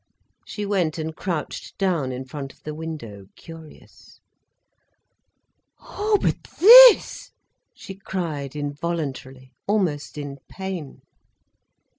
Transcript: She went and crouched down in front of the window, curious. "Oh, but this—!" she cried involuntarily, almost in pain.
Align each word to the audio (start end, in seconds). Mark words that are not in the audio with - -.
She 0.47 0.65
went 0.65 0.97
and 0.97 1.15
crouched 1.15 1.77
down 1.77 2.11
in 2.11 2.25
front 2.25 2.51
of 2.51 2.63
the 2.63 2.73
window, 2.73 3.27
curious. 3.35 4.19
"Oh, 5.79 6.17
but 6.19 6.37
this—!" 6.59 7.29
she 7.75 7.93
cried 7.93 8.55
involuntarily, 8.55 9.51
almost 9.67 10.17
in 10.17 10.37
pain. 10.49 11.01